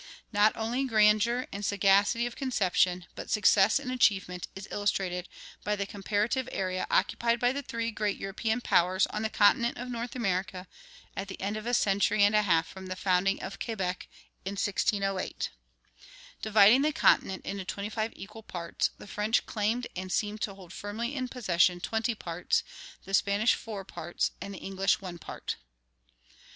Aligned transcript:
Not 0.33 0.53
only 0.57 0.83
grandeur 0.85 1.45
and 1.53 1.63
sagacity 1.63 2.25
of 2.25 2.35
conception, 2.35 3.05
but 3.13 3.29
success 3.29 3.79
in 3.79 3.91
achievement, 3.91 4.47
is 4.55 4.67
illustrated 4.71 5.29
by 5.63 5.75
the 5.75 5.85
comparative 5.85 6.49
area 6.51 6.87
occupied 6.89 7.39
by 7.39 7.51
the 7.51 7.61
three 7.61 7.91
great 7.91 8.17
European 8.17 8.61
powers 8.61 9.05
on 9.05 9.21
the 9.21 9.29
continent 9.29 9.77
of 9.77 9.91
North 9.91 10.15
America 10.15 10.67
at 11.15 11.27
the 11.27 11.39
end 11.39 11.55
of 11.55 11.67
a 11.67 11.75
century 11.75 12.23
and 12.23 12.33
a 12.33 12.41
half 12.41 12.67
from 12.67 12.87
the 12.87 12.95
founding 12.95 13.43
of 13.43 13.59
Quebec 13.59 14.07
in 14.43 14.53
1608. 14.53 15.51
Dividing 16.41 16.81
the 16.81 16.91
continent 16.93 17.45
into 17.45 17.63
twenty 17.63 17.89
five 17.89 18.11
equal 18.15 18.41
parts, 18.41 18.89
the 18.97 19.05
French 19.05 19.45
claimed 19.45 19.85
and 19.95 20.11
seemed 20.11 20.41
to 20.41 20.55
hold 20.55 20.73
firmly 20.73 21.13
in 21.13 21.27
possession 21.27 21.79
twenty 21.79 22.15
parts, 22.15 22.63
the 23.05 23.13
Spanish 23.13 23.53
four 23.53 23.85
parts, 23.85 24.31
and 24.41 24.55
the 24.55 24.57
English 24.57 24.99
one 24.99 25.19
part. 25.19 25.57